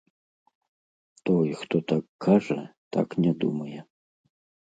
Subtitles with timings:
[1.25, 2.59] Той, хто так кажа,
[2.93, 3.79] так не думае.